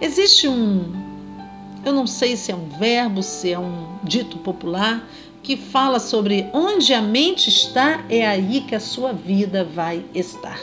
Existe 0.00 0.46
um, 0.46 0.92
eu 1.84 1.92
não 1.92 2.06
sei 2.06 2.36
se 2.36 2.52
é 2.52 2.54
um 2.54 2.68
verbo, 2.68 3.22
se 3.22 3.52
é 3.52 3.58
um 3.58 3.98
dito 4.04 4.38
popular, 4.38 5.08
que 5.42 5.56
fala 5.56 5.98
sobre 5.98 6.48
onde 6.52 6.92
a 6.94 7.00
mente 7.00 7.48
está, 7.48 8.04
é 8.08 8.26
aí 8.26 8.60
que 8.60 8.74
a 8.74 8.80
sua 8.80 9.12
vida 9.12 9.64
vai 9.64 10.04
estar. 10.14 10.60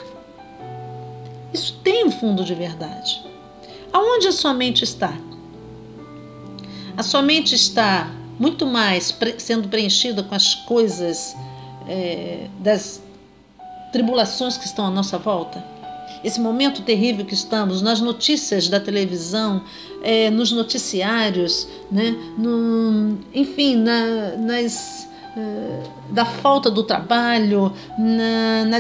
Isso 1.54 1.80
tem 1.84 2.06
um 2.06 2.12
fundo 2.12 2.46
de 2.46 2.54
verdade. 2.54 3.24
Aonde 3.92 4.28
a 4.28 4.32
sua 4.32 4.54
mente 4.54 4.84
está? 4.84 5.18
A 6.96 7.04
sua 7.04 7.22
mente 7.22 7.56
está 7.56 8.10
muito 8.40 8.66
mais 8.66 9.16
sendo 9.38 9.68
preenchida 9.68 10.24
com 10.24 10.36
as 10.36 10.56
coisas 10.56 11.36
é, 11.88 12.48
das 12.60 13.02
tribulações 13.92 14.58
que 14.58 14.66
estão 14.66 14.86
à 14.86 14.90
nossa 14.90 15.18
volta? 15.18 15.76
esse 16.26 16.42
momento 16.42 16.82
terrível 16.82 17.24
que 17.24 17.36
estamos, 17.36 17.84
nas 17.84 18.02
notícias 18.02 18.68
da 18.68 18.80
televisão, 18.80 19.64
é, 20.02 20.32
nos 20.32 20.52
noticiários, 20.52 21.68
né, 21.92 22.16
no, 22.36 23.20
enfim, 23.32 23.76
na, 23.76 24.36
nas 24.36 25.08
da 26.10 26.24
falta 26.24 26.72
do 26.72 26.84
trabalho, 26.84 27.74
na, 27.98 28.66
na 28.66 28.80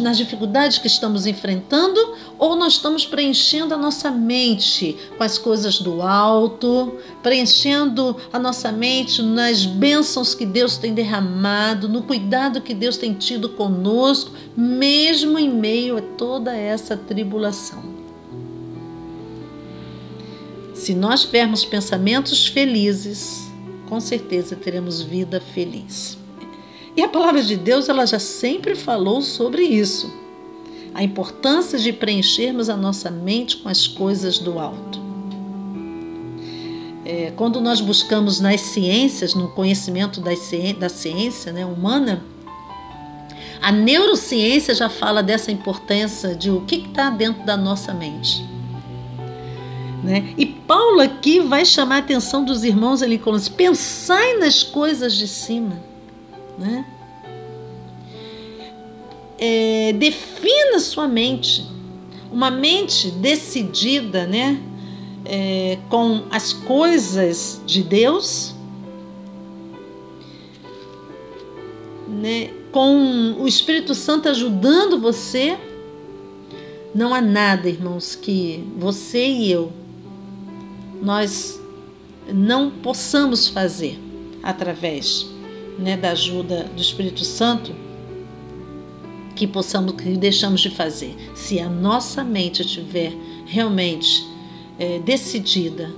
nas 0.00 0.16
dificuldades 0.16 0.78
que 0.78 0.88
estamos 0.88 1.26
enfrentando, 1.26 2.00
ou 2.38 2.56
nós 2.56 2.74
estamos 2.74 3.06
preenchendo 3.06 3.72
a 3.72 3.76
nossa 3.76 4.10
mente 4.10 4.96
com 5.16 5.22
as 5.22 5.38
coisas 5.38 5.78
do 5.78 6.02
alto, 6.02 6.98
preenchendo 7.22 8.16
a 8.32 8.38
nossa 8.38 8.72
mente 8.72 9.22
nas 9.22 9.64
bênçãos 9.64 10.34
que 10.34 10.44
Deus 10.44 10.76
tem 10.76 10.92
derramado, 10.92 11.88
no 11.88 12.02
cuidado 12.02 12.60
que 12.60 12.74
Deus 12.74 12.96
tem 12.96 13.14
tido 13.14 13.50
conosco, 13.50 14.32
mesmo 14.56 15.38
em 15.38 15.48
meio 15.48 15.98
a 15.98 16.02
toda 16.02 16.56
essa 16.56 16.96
tribulação. 16.96 17.92
Se 20.74 20.94
nós 20.94 21.22
tivermos 21.22 21.64
pensamentos 21.64 22.44
felizes, 22.48 23.51
com 23.92 24.00
certeza 24.00 24.56
teremos 24.56 25.02
vida 25.02 25.38
feliz. 25.38 26.16
E 26.96 27.02
a 27.02 27.08
palavra 27.08 27.42
de 27.42 27.58
Deus, 27.58 27.90
ela 27.90 28.06
já 28.06 28.18
sempre 28.18 28.74
falou 28.74 29.20
sobre 29.20 29.64
isso. 29.64 30.10
A 30.94 31.04
importância 31.04 31.78
de 31.78 31.92
preenchermos 31.92 32.70
a 32.70 32.76
nossa 32.76 33.10
mente 33.10 33.58
com 33.58 33.68
as 33.68 33.86
coisas 33.86 34.38
do 34.38 34.58
alto. 34.58 34.98
É, 37.04 37.34
quando 37.36 37.60
nós 37.60 37.82
buscamos 37.82 38.40
nas 38.40 38.62
ciências, 38.62 39.34
no 39.34 39.48
conhecimento 39.48 40.22
da 40.22 40.88
ciência 40.88 41.52
né, 41.52 41.66
humana, 41.66 42.24
a 43.60 43.70
neurociência 43.70 44.74
já 44.74 44.88
fala 44.88 45.22
dessa 45.22 45.52
importância 45.52 46.34
de 46.34 46.50
o 46.50 46.62
que 46.62 46.76
está 46.76 47.10
dentro 47.10 47.44
da 47.44 47.58
nossa 47.58 47.92
mente. 47.92 48.42
Né? 50.02 50.32
Paulo 50.66 51.00
aqui 51.00 51.40
vai 51.40 51.64
chamar 51.64 51.96
a 51.96 51.98
atenção 51.98 52.44
dos 52.44 52.64
irmãos 52.64 53.02
ali, 53.02 53.18
Colossenses, 53.18 53.54
pensai 53.54 54.38
nas 54.38 54.62
coisas 54.62 55.14
de 55.14 55.26
cima. 55.26 55.82
Né? 56.58 56.86
É, 59.38 59.92
defina 59.94 60.78
sua 60.78 61.08
mente, 61.08 61.66
uma 62.30 62.50
mente 62.50 63.10
decidida 63.10 64.26
né? 64.26 64.60
É, 65.24 65.78
com 65.88 66.24
as 66.30 66.52
coisas 66.52 67.60
de 67.64 67.82
Deus, 67.82 68.54
né? 72.08 72.50
com 72.72 73.36
o 73.38 73.46
Espírito 73.46 73.94
Santo 73.94 74.28
ajudando 74.28 74.98
você 74.98 75.56
Não 76.94 77.14
há 77.14 77.20
nada, 77.20 77.68
irmãos, 77.68 78.14
que 78.14 78.64
você 78.76 79.26
e 79.26 79.50
eu 79.50 79.72
nós 81.02 81.60
não 82.32 82.70
possamos 82.70 83.48
fazer 83.48 83.98
através 84.42 85.26
né, 85.78 85.96
da 85.96 86.12
ajuda 86.12 86.64
do 86.74 86.80
Espírito 86.80 87.24
Santo 87.24 87.74
que 89.34 89.46
possamos 89.46 89.94
que 89.94 90.16
deixamos 90.16 90.60
de 90.60 90.70
fazer 90.70 91.16
se 91.34 91.58
a 91.58 91.68
nossa 91.68 92.22
mente 92.22 92.62
estiver 92.62 93.12
realmente 93.46 94.24
é, 94.78 94.98
decidida 95.00 95.90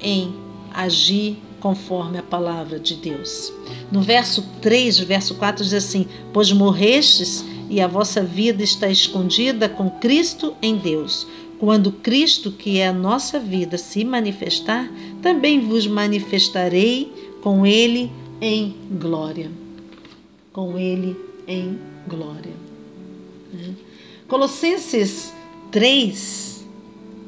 em 0.00 0.34
agir 0.72 1.38
conforme 1.60 2.18
a 2.18 2.22
palavra 2.22 2.78
de 2.78 2.94
Deus. 2.94 3.52
No 3.90 4.00
verso 4.00 4.46
3, 4.62 5.00
verso 5.00 5.34
4 5.34 5.64
diz 5.64 5.74
assim: 5.74 6.06
Pois 6.32 6.52
morrestes 6.52 7.44
e 7.68 7.80
a 7.80 7.86
vossa 7.86 8.22
vida 8.22 8.62
está 8.62 8.88
escondida 8.88 9.68
com 9.68 9.90
Cristo 9.90 10.54
em 10.62 10.76
Deus. 10.76 11.26
Quando 11.58 11.90
Cristo, 11.90 12.52
que 12.52 12.78
é 12.78 12.88
a 12.88 12.92
nossa 12.92 13.38
vida, 13.38 13.76
se 13.76 14.04
manifestar, 14.04 14.88
também 15.20 15.60
vos 15.60 15.86
manifestarei 15.86 17.12
com 17.42 17.66
Ele 17.66 18.10
em 18.40 18.74
glória. 18.92 19.50
Com 20.52 20.78
Ele 20.78 21.16
em 21.46 21.78
glória. 22.06 22.52
Colossenses 24.28 25.32
3, 25.70 26.66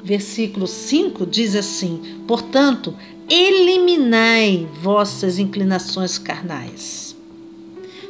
versículo 0.03 0.67
5 0.67 1.25
diz 1.25 1.55
assim: 1.55 2.21
Portanto, 2.27 2.95
eliminai 3.27 4.67
vossas 4.81 5.39
inclinações 5.39 6.17
carnais. 6.17 7.15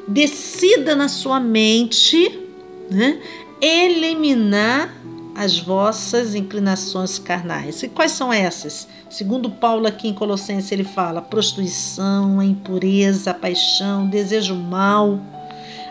Decida 0.08 0.96
na 0.96 1.08
sua 1.08 1.40
mente 1.40 2.40
né, 2.90 3.22
eliminar 3.62 4.94
as 5.36 5.60
vossas 5.60 6.36
inclinações 6.36 7.18
carnais. 7.18 7.84
E 7.84 7.90
quais 7.90 8.12
são 8.12 8.32
essas? 8.32 8.88
Segundo 9.10 9.50
Paulo 9.50 9.88
aqui 9.88 10.08
em 10.08 10.14
Colossenses 10.14 10.72
ele 10.72 10.84
fala 10.84 11.22
prostituição, 11.22 12.42
impureza, 12.42 13.34
paixão, 13.34 14.08
desejo 14.08 14.56
mal, 14.56 15.20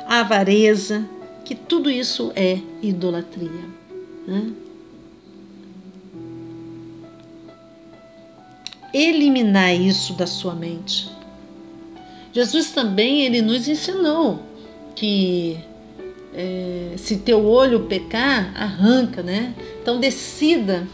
a 0.06 0.20
avareza, 0.20 1.08
que 1.44 1.54
tudo 1.54 1.90
isso 1.90 2.32
é 2.36 2.58
idolatria. 2.82 3.64
Né? 4.26 4.52
Eliminar 8.92 9.74
isso 9.74 10.14
da 10.14 10.26
sua 10.26 10.54
mente. 10.54 11.10
Jesus 12.32 12.70
também 12.70 13.22
ele 13.22 13.42
nos 13.42 13.68
ensinou 13.68 14.40
que 14.94 15.58
é, 16.32 16.94
se 16.96 17.16
teu 17.16 17.44
olho 17.44 17.80
pecar, 17.80 18.52
arranca, 18.54 19.22
né? 19.22 19.54
Então 19.82 19.98
decida 19.98 20.86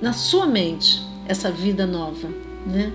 na 0.00 0.12
sua 0.12 0.46
mente 0.46 1.02
essa 1.26 1.50
vida 1.50 1.86
nova, 1.86 2.28
né? 2.66 2.92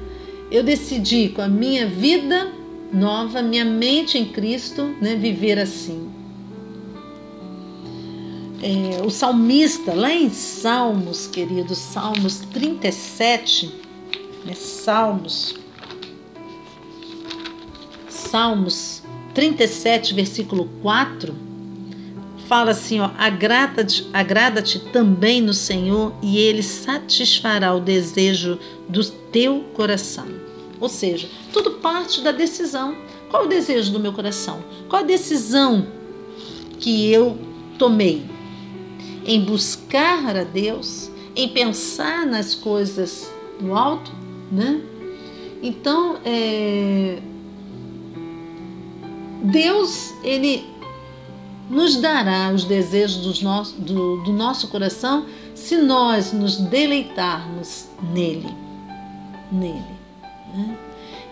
Eu 0.52 0.64
decidi 0.64 1.30
com 1.30 1.42
a 1.42 1.48
minha 1.48 1.88
vida 1.88 2.52
nova, 2.94 3.42
minha 3.42 3.66
mente 3.66 4.18
em 4.18 4.26
Cristo, 4.26 4.96
né, 5.02 5.16
viver 5.16 5.60
assim. 5.60 6.10
É, 8.62 9.04
o 9.04 9.10
salmista, 9.10 9.94
lá 9.94 10.14
em 10.14 10.30
Salmos, 10.30 11.28
queridos, 11.28 11.78
Salmos 11.78 12.40
37, 12.52 13.72
né, 14.46 14.54
Salmos, 14.54 15.56
Salmos 18.08 18.95
37, 19.36 20.14
versículo 20.14 20.70
4, 20.82 21.36
fala 22.48 22.72
assim: 22.72 23.02
ó, 23.02 23.12
agrada-te 23.18 24.08
agrada 24.14 24.64
também 24.94 25.42
no 25.42 25.54
Senhor 25.54 26.14
e 26.24 26.38
Ele 26.38 26.64
satisfará 26.64 27.74
o 27.76 27.82
desejo 27.82 28.58
do 28.88 29.04
teu 29.04 29.66
coração. 29.74 30.26
Ou 30.80 30.88
seja, 30.88 31.28
tudo 31.52 31.72
parte 31.72 32.22
da 32.22 32.32
decisão. 32.32 32.96
Qual 33.30 33.46
o 33.46 33.48
desejo 33.48 33.92
do 33.92 34.00
meu 34.00 34.14
coração? 34.14 34.64
Qual 34.88 35.02
a 35.02 35.06
decisão 35.06 35.86
que 36.80 37.12
eu 37.12 37.38
tomei? 37.78 38.24
Em 39.26 39.42
buscar 39.42 40.36
a 40.36 40.44
Deus, 40.44 41.12
em 41.36 41.50
pensar 41.50 42.26
nas 42.26 42.56
coisas 42.56 43.30
do 43.60 43.74
alto, 43.74 44.12
né? 44.52 44.82
Então, 45.62 46.18
é, 46.24 47.20
Deus, 49.52 50.14
ele 50.24 50.66
nos 51.70 51.98
dará 51.98 52.52
os 52.54 52.64
desejos 52.64 53.18
do 53.18 53.44
nosso, 53.44 53.74
do, 53.80 54.24
do 54.24 54.34
nosso 54.34 54.68
coração 54.68 55.26
se 55.54 55.78
nós 55.78 56.32
nos 56.32 56.58
deleitarmos 56.58 57.88
nele. 58.14 58.50
Nele. 59.52 59.84
Né? 60.54 60.78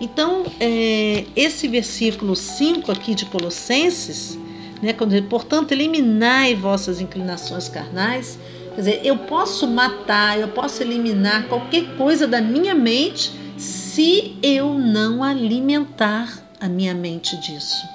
Então, 0.02 0.46
é, 0.60 1.26
esse 1.36 1.68
versículo 1.68 2.36
5 2.36 2.92
aqui 2.92 3.16
de 3.16 3.26
Colossenses, 3.26 4.38
né, 4.82 4.92
quando 4.94 5.22
portanto, 5.24 5.72
eliminai 5.72 6.56
vossas 6.56 7.00
inclinações 7.00 7.70
carnais, 7.70 8.40
quer 8.76 8.82
dizer, 8.82 9.02
eu 9.04 9.18
posso 9.18 9.68
matar, 9.68 10.40
eu 10.40 10.50
posso 10.50 10.82
eliminar 10.82 11.48
qualquer 11.48 11.96
coisa 11.96 12.28
da 12.28 12.42
minha 12.42 12.74
mente 12.74 13.32
se 13.58 14.36
eu 14.42 14.74
não 14.74 15.24
alimentar 15.24 16.44
a 16.60 16.68
minha 16.68 16.94
mente 16.94 17.38
disso. 17.38 17.94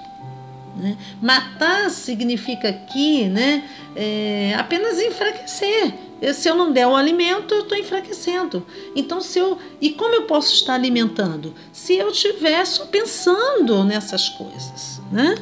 Né? 0.78 0.96
Matar 1.20 1.90
significa 1.90 2.68
aqui 2.68 3.24
né, 3.24 3.68
é, 3.96 4.54
apenas 4.56 5.00
enfraquecer. 5.00 5.92
Se 6.34 6.48
eu 6.48 6.54
não 6.54 6.72
der 6.72 6.86
o 6.86 6.96
alimento, 6.96 7.54
eu 7.54 7.62
estou 7.62 7.76
enfraquecendo. 7.76 8.64
Então, 8.94 9.20
se 9.20 9.38
eu. 9.38 9.58
E 9.80 9.90
como 9.90 10.14
eu 10.14 10.22
posso 10.22 10.54
estar 10.54 10.74
alimentando? 10.74 11.54
Se 11.72 11.94
eu 11.94 12.10
estiver 12.10 12.64
só 12.64 12.86
pensando 12.86 13.84
nessas 13.84 14.28
coisas, 14.28 15.00
né? 15.12 15.36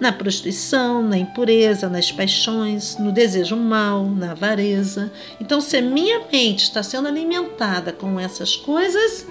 Na 0.00 0.12
prostituição, 0.12 1.02
na 1.02 1.18
impureza, 1.18 1.88
nas 1.88 2.10
paixões, 2.12 2.96
no 2.98 3.10
desejo 3.10 3.56
mal, 3.56 4.06
na 4.06 4.32
avareza. 4.32 5.12
Então, 5.40 5.60
se 5.60 5.76
a 5.76 5.82
minha 5.82 6.20
mente 6.32 6.64
está 6.64 6.84
sendo 6.84 7.08
alimentada 7.08 7.92
com 7.92 8.18
essas 8.18 8.54
coisas, 8.56 9.26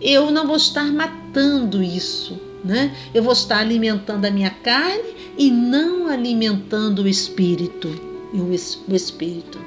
eu 0.00 0.30
não 0.30 0.46
vou 0.46 0.56
estar 0.56 0.84
matando 0.84 1.82
isso 1.82 2.47
né? 2.64 2.94
Eu 3.14 3.22
vou 3.22 3.32
estar 3.32 3.58
alimentando 3.58 4.24
a 4.24 4.30
minha 4.30 4.50
carne 4.50 5.14
e 5.36 5.50
não 5.50 6.08
alimentando 6.08 7.02
o 7.02 7.08
espírito 7.08 8.08
o, 8.32 8.94
espírito. 8.94 9.58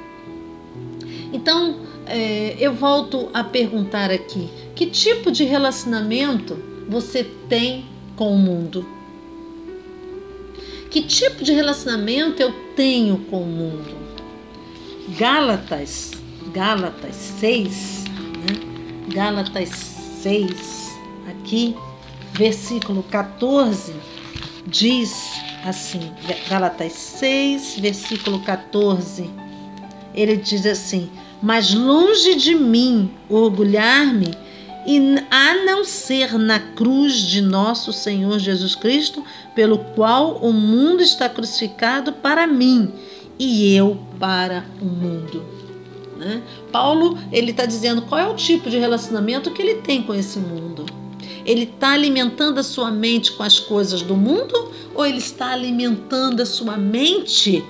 Então, 1.32 1.76
é, 2.06 2.56
eu 2.58 2.72
volto 2.74 3.28
a 3.32 3.42
perguntar 3.42 4.10
aqui: 4.10 4.48
que 4.74 4.86
tipo 4.86 5.30
de 5.30 5.44
relacionamento 5.44 6.58
você 6.88 7.24
tem 7.48 7.86
com 8.16 8.34
o 8.34 8.38
mundo? 8.38 8.86
Que 10.90 11.02
tipo 11.02 11.42
de 11.42 11.52
relacionamento 11.52 12.42
eu 12.42 12.52
tenho 12.76 13.18
com 13.30 13.42
o 13.42 13.46
mundo? 13.46 14.02
Gálatas, 15.18 16.12
Gálatas 16.52 17.16
6, 17.40 18.04
né? 18.06 19.12
Gálatas 19.14 19.70
6, 20.22 20.92
aqui 21.28 21.74
versículo 22.32 23.02
14, 23.04 23.94
diz 24.66 25.32
assim, 25.64 26.10
Galatas 26.48 26.92
6, 26.92 27.78
versículo 27.78 28.40
14, 28.40 29.30
ele 30.14 30.36
diz 30.36 30.66
assim: 30.66 31.10
Mas 31.42 31.72
longe 31.74 32.34
de 32.34 32.54
mim 32.54 33.10
orgulhar-me, 33.28 34.34
e 34.84 34.98
a 35.30 35.64
não 35.64 35.84
ser 35.84 36.36
na 36.38 36.58
cruz 36.58 37.14
de 37.14 37.40
nosso 37.40 37.92
Senhor 37.92 38.38
Jesus 38.38 38.74
Cristo, 38.74 39.24
pelo 39.54 39.78
qual 39.78 40.38
o 40.38 40.52
mundo 40.52 41.02
está 41.02 41.28
crucificado 41.28 42.12
para 42.14 42.46
mim 42.48 42.92
e 43.38 43.74
eu 43.74 43.96
para 44.18 44.64
o 44.80 44.84
mundo. 44.84 45.44
Né? 46.16 46.42
Paulo 46.72 47.16
ele 47.30 47.52
está 47.52 47.64
dizendo 47.64 48.02
qual 48.02 48.20
é 48.20 48.26
o 48.26 48.34
tipo 48.34 48.68
de 48.68 48.78
relacionamento 48.78 49.52
que 49.52 49.62
ele 49.62 49.76
tem 49.76 50.02
com 50.02 50.14
esse 50.14 50.38
mundo. 50.38 50.84
Ele 51.44 51.64
está 51.64 51.92
alimentando 51.92 52.58
a 52.58 52.62
sua 52.62 52.90
mente 52.90 53.32
com 53.32 53.42
as 53.42 53.58
coisas 53.58 54.02
do 54.02 54.16
mundo 54.16 54.70
ou 54.94 55.04
ele 55.06 55.18
está 55.18 55.52
alimentando 55.52 56.40
a 56.40 56.46
sua 56.46 56.76
mente 56.76 57.64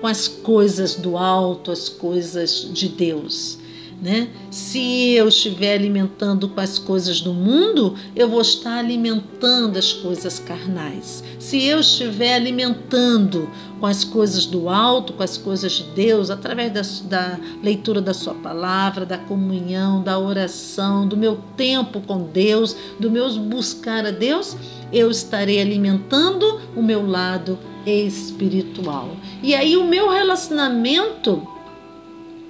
com 0.00 0.06
as 0.06 0.28
coisas 0.28 0.94
do 0.94 1.16
alto, 1.16 1.70
as 1.70 1.88
coisas 1.88 2.68
de 2.72 2.88
Deus? 2.88 3.57
Né? 4.00 4.28
Se 4.48 5.14
eu 5.14 5.26
estiver 5.26 5.74
alimentando 5.74 6.48
com 6.48 6.60
as 6.60 6.78
coisas 6.78 7.20
do 7.20 7.34
mundo, 7.34 7.96
eu 8.14 8.28
vou 8.28 8.40
estar 8.40 8.78
alimentando 8.78 9.76
as 9.76 9.92
coisas 9.92 10.38
carnais. 10.38 11.24
Se 11.40 11.64
eu 11.64 11.80
estiver 11.80 12.34
alimentando 12.34 13.50
com 13.80 13.86
as 13.86 14.04
coisas 14.04 14.46
do 14.46 14.68
alto, 14.68 15.14
com 15.14 15.22
as 15.24 15.36
coisas 15.36 15.72
de 15.72 15.82
Deus, 15.94 16.30
através 16.30 16.72
da, 16.72 16.82
da 17.08 17.40
leitura 17.60 18.00
da 18.00 18.14
Sua 18.14 18.34
palavra, 18.34 19.04
da 19.04 19.18
comunhão, 19.18 20.00
da 20.00 20.16
oração, 20.16 21.06
do 21.06 21.16
meu 21.16 21.40
tempo 21.56 22.00
com 22.00 22.22
Deus, 22.22 22.76
do 23.00 23.10
meu 23.10 23.28
buscar 23.40 24.06
a 24.06 24.12
Deus, 24.12 24.56
eu 24.92 25.10
estarei 25.10 25.60
alimentando 25.60 26.60
o 26.76 26.82
meu 26.82 27.04
lado 27.04 27.58
espiritual. 27.84 29.16
E 29.42 29.54
aí 29.54 29.76
o 29.76 29.84
meu 29.84 30.08
relacionamento 30.08 31.46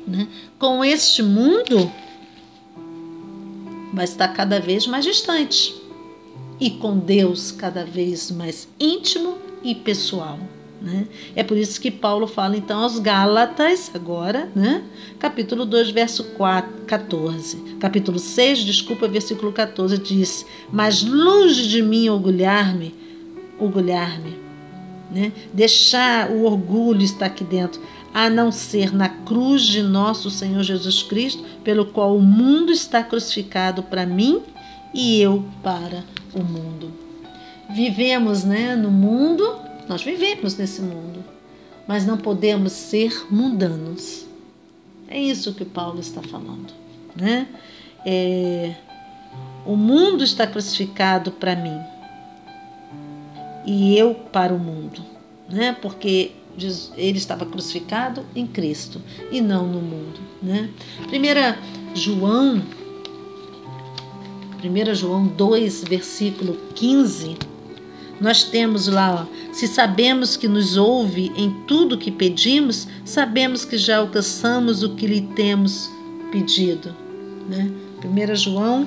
né, 0.08 0.28
com 0.58 0.84
este 0.84 1.22
mundo 1.22 1.90
vai 3.92 4.04
estar 4.04 4.28
cada 4.28 4.60
vez 4.60 4.86
mais 4.86 5.04
distante 5.04 5.74
e 6.60 6.70
com 6.70 6.98
Deus 6.98 7.52
cada 7.52 7.84
vez 7.84 8.30
mais 8.30 8.68
íntimo 8.78 9.38
e 9.62 9.74
pessoal. 9.74 10.38
Né? 10.80 11.08
É 11.34 11.42
por 11.42 11.56
isso 11.56 11.80
que 11.80 11.90
Paulo 11.90 12.26
fala 12.26 12.56
então 12.56 12.80
aos 12.80 13.00
Gálatas, 13.00 13.90
agora, 13.92 14.48
né? 14.54 14.84
capítulo 15.18 15.66
2, 15.66 15.90
verso 15.90 16.22
4, 16.36 16.84
14. 16.86 17.56
Capítulo 17.80 18.18
6, 18.18 18.60
desculpa, 18.60 19.08
versículo 19.08 19.52
14 19.52 19.98
diz: 19.98 20.46
Mas 20.72 21.02
longe 21.02 21.66
de 21.66 21.82
mim 21.82 22.08
orgulhar-me, 22.08 22.94
orgulhar-me, 23.58 24.36
né? 25.10 25.32
deixar 25.52 26.30
o 26.30 26.44
orgulho 26.44 27.02
estar 27.02 27.26
aqui 27.26 27.42
dentro, 27.42 27.80
a 28.12 28.30
não 28.30 28.50
ser 28.50 28.92
na 28.94 29.08
cruz 29.08 29.62
de 29.62 29.82
nosso 29.82 30.30
Senhor 30.30 30.62
Jesus 30.62 31.02
Cristo, 31.02 31.44
pelo 31.62 31.86
qual 31.86 32.16
o 32.16 32.22
mundo 32.22 32.72
está 32.72 33.02
crucificado 33.02 33.82
para 33.82 34.06
mim 34.06 34.42
e 34.94 35.20
eu 35.20 35.44
para 35.62 36.04
o 36.34 36.42
mundo. 36.42 36.92
Vivemos 37.70 38.44
né, 38.44 38.74
no 38.74 38.90
mundo, 38.90 39.56
nós 39.88 40.02
vivemos 40.02 40.56
nesse 40.56 40.80
mundo, 40.80 41.22
mas 41.86 42.06
não 42.06 42.16
podemos 42.16 42.72
ser 42.72 43.26
mundanos. 43.30 44.26
É 45.08 45.20
isso 45.20 45.54
que 45.54 45.64
Paulo 45.64 46.00
está 46.00 46.22
falando. 46.22 46.72
Né? 47.14 47.46
É, 48.04 48.74
o 49.66 49.76
mundo 49.76 50.24
está 50.24 50.46
crucificado 50.46 51.30
para 51.32 51.54
mim 51.54 51.78
e 53.66 53.98
eu 53.98 54.14
para 54.14 54.54
o 54.54 54.58
mundo, 54.58 55.04
né? 55.48 55.76
porque 55.82 56.32
ele 56.96 57.18
estava 57.18 57.46
crucificado 57.46 58.24
em 58.34 58.46
Cristo 58.46 59.00
e 59.30 59.40
não 59.40 59.66
no 59.66 59.80
mundo. 59.80 60.20
Né? 60.42 60.70
Primeira 61.08 61.58
João, 61.94 62.62
1 64.62 64.94
João 64.94 65.26
2, 65.26 65.84
versículo 65.84 66.56
15, 66.74 67.36
nós 68.20 68.42
temos 68.42 68.88
lá, 68.88 69.26
ó, 69.26 69.52
se 69.52 69.68
sabemos 69.68 70.36
que 70.36 70.48
nos 70.48 70.76
ouve 70.76 71.32
em 71.36 71.50
tudo 71.66 71.98
que 71.98 72.10
pedimos, 72.10 72.88
sabemos 73.04 73.64
que 73.64 73.78
já 73.78 73.98
alcançamos 73.98 74.82
o 74.82 74.94
que 74.94 75.06
lhe 75.06 75.22
temos 75.36 75.88
pedido. 76.32 76.94
Né? 77.48 77.70
1 78.04 78.36
João 78.36 78.86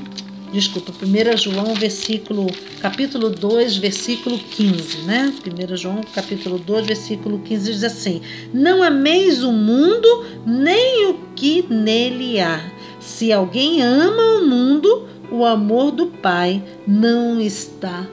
desculpa, 0.51 0.91
1 0.91 1.37
João, 1.37 1.73
versículo, 1.73 2.47
capítulo 2.79 3.29
2, 3.29 3.77
versículo 3.77 4.37
15, 4.37 4.97
né? 5.03 5.33
1 5.71 5.77
João, 5.77 6.01
capítulo 6.13 6.59
2, 6.59 6.85
versículo 6.85 7.39
15 7.39 7.71
diz 7.71 7.83
assim: 7.83 8.21
Não 8.53 8.83
ameis 8.83 9.43
o 9.43 9.51
mundo, 9.51 10.25
nem 10.45 11.07
o 11.07 11.19
que 11.35 11.65
nele 11.69 12.39
há. 12.39 12.61
Se 12.99 13.31
alguém 13.31 13.81
ama 13.81 14.39
o 14.39 14.47
mundo, 14.47 15.07
o 15.31 15.45
amor 15.45 15.91
do 15.91 16.07
Pai 16.07 16.61
não 16.85 17.39
está 17.39 18.05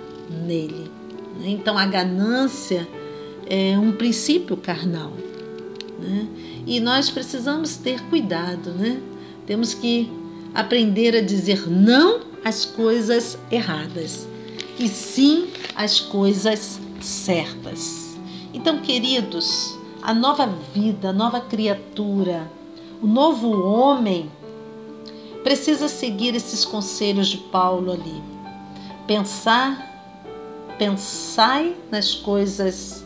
nele. 0.46 0.88
Então 1.44 1.76
a 1.76 1.86
ganância 1.86 2.86
é 3.48 3.76
um 3.78 3.92
princípio 3.92 4.56
carnal. 4.56 5.12
Né? 5.98 6.26
E 6.66 6.78
nós 6.78 7.10
precisamos 7.10 7.76
ter 7.76 8.00
cuidado, 8.04 8.70
né? 8.70 9.00
Temos 9.46 9.74
que 9.74 10.08
aprender 10.54 11.16
a 11.16 11.20
dizer 11.20 11.68
não 11.68 12.27
às 12.44 12.64
coisas 12.64 13.38
erradas, 13.50 14.26
e 14.78 14.88
sim 14.88 15.48
às 15.74 16.00
coisas 16.00 16.80
certas. 17.00 18.16
Então, 18.52 18.80
queridos, 18.80 19.76
a 20.02 20.14
nova 20.14 20.46
vida, 20.74 21.10
a 21.10 21.12
nova 21.12 21.40
criatura, 21.40 22.50
o 23.02 23.06
novo 23.06 23.50
homem 23.62 24.30
precisa 25.42 25.88
seguir 25.88 26.34
esses 26.34 26.64
conselhos 26.64 27.28
de 27.28 27.38
Paulo 27.38 27.92
ali. 27.92 28.22
Pensar, 29.06 30.76
pensai 30.78 31.76
nas 31.90 32.14
coisas 32.14 33.04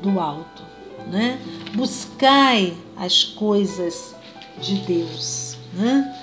do 0.00 0.20
alto, 0.20 0.62
né? 1.10 1.38
Buscai 1.74 2.76
as 2.96 3.24
coisas 3.24 4.14
de 4.60 4.76
Deus, 4.76 5.56
né? 5.74 6.14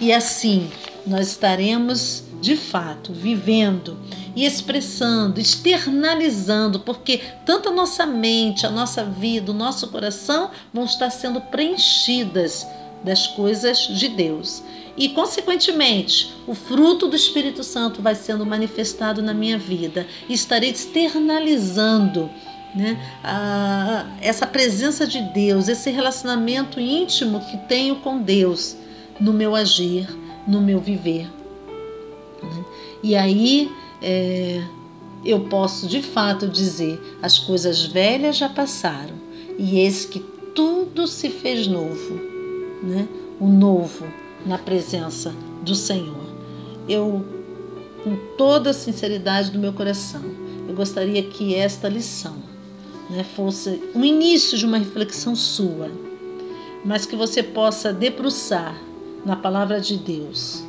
E 0.00 0.12
assim 0.12 0.70
nós 1.06 1.28
estaremos 1.28 2.24
de 2.40 2.56
fato 2.56 3.12
vivendo 3.12 3.98
e 4.34 4.44
expressando, 4.44 5.40
externalizando, 5.40 6.80
porque 6.80 7.20
tanto 7.44 7.68
a 7.68 7.72
nossa 7.72 8.06
mente, 8.06 8.66
a 8.66 8.70
nossa 8.70 9.04
vida, 9.04 9.52
o 9.52 9.54
nosso 9.54 9.88
coração 9.88 10.50
vão 10.72 10.84
estar 10.84 11.10
sendo 11.10 11.40
preenchidas 11.40 12.66
das 13.04 13.26
coisas 13.26 13.78
de 13.78 14.08
Deus. 14.08 14.62
E, 14.96 15.08
consequentemente, 15.10 16.32
o 16.46 16.54
fruto 16.54 17.08
do 17.08 17.16
Espírito 17.16 17.64
Santo 17.64 18.02
vai 18.02 18.14
sendo 18.14 18.44
manifestado 18.44 19.22
na 19.22 19.32
minha 19.32 19.58
vida. 19.58 20.06
Estarei 20.28 20.70
externalizando 20.70 22.30
né, 22.74 22.98
a, 23.24 24.06
essa 24.20 24.46
presença 24.46 25.06
de 25.06 25.20
Deus, 25.20 25.68
esse 25.68 25.90
relacionamento 25.90 26.78
íntimo 26.78 27.40
que 27.40 27.56
tenho 27.68 27.96
com 27.96 28.18
Deus 28.20 28.76
no 29.20 29.32
meu 29.32 29.54
agir, 29.54 30.06
no 30.46 30.60
meu 30.60 30.80
viver. 30.80 31.30
Né? 32.42 32.64
E 33.02 33.14
aí 33.14 33.70
é, 34.00 34.62
eu 35.24 35.40
posso 35.40 35.86
de 35.86 36.02
fato 36.02 36.48
dizer: 36.48 37.00
as 37.22 37.38
coisas 37.38 37.84
velhas 37.84 38.36
já 38.36 38.48
passaram, 38.48 39.14
e 39.58 39.78
eis 39.78 40.04
que 40.04 40.20
tudo 40.54 41.06
se 41.06 41.30
fez 41.30 41.66
novo, 41.66 42.14
né? 42.82 43.08
o 43.40 43.46
novo 43.46 44.06
na 44.44 44.58
presença 44.58 45.34
do 45.62 45.74
Senhor. 45.74 46.32
Eu, 46.88 47.24
com 48.02 48.16
toda 48.36 48.70
a 48.70 48.74
sinceridade 48.74 49.50
do 49.50 49.58
meu 49.58 49.72
coração, 49.72 50.22
eu 50.68 50.74
gostaria 50.74 51.22
que 51.22 51.54
esta 51.54 51.88
lição 51.88 52.36
né, 53.08 53.24
fosse 53.36 53.82
o 53.94 54.04
início 54.04 54.58
de 54.58 54.66
uma 54.66 54.78
reflexão 54.78 55.36
sua, 55.36 55.90
mas 56.84 57.06
que 57.06 57.14
você 57.14 57.42
possa 57.42 57.92
debruçar 57.92 58.76
na 59.24 59.36
palavra 59.36 59.80
de 59.80 59.96
Deus, 59.96 60.64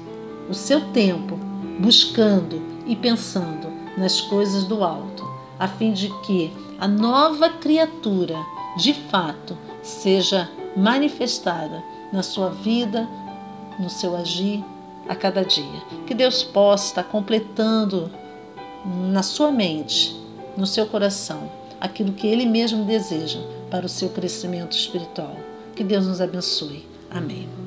o 0.49 0.53
seu 0.53 0.81
tempo 0.91 1.37
buscando 1.79 2.61
e 2.85 2.95
pensando 2.95 3.67
nas 3.97 4.21
coisas 4.21 4.65
do 4.65 4.83
alto, 4.83 5.23
a 5.59 5.67
fim 5.67 5.93
de 5.93 6.09
que 6.21 6.51
a 6.79 6.87
nova 6.87 7.49
criatura, 7.49 8.37
de 8.77 8.93
fato, 8.93 9.57
seja 9.81 10.49
manifestada 10.75 11.83
na 12.11 12.23
sua 12.23 12.49
vida, 12.49 13.07
no 13.79 13.89
seu 13.89 14.15
agir 14.15 14.63
a 15.07 15.15
cada 15.15 15.43
dia. 15.43 15.81
Que 16.05 16.13
Deus 16.13 16.43
possa 16.43 16.87
estar 16.87 17.03
completando 17.03 18.11
na 18.85 19.23
sua 19.23 19.51
mente, 19.51 20.19
no 20.57 20.67
seu 20.67 20.85
coração, 20.85 21.49
aquilo 21.79 22.13
que 22.13 22.27
Ele 22.27 22.45
mesmo 22.45 22.85
deseja 22.85 23.39
para 23.69 23.85
o 23.85 23.89
seu 23.89 24.09
crescimento 24.09 24.75
espiritual. 24.75 25.35
Que 25.75 25.83
Deus 25.83 26.05
nos 26.05 26.21
abençoe. 26.21 26.85
Amém. 27.09 27.62